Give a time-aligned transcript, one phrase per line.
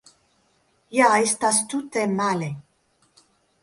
[0.99, 2.53] Ja estas tute male.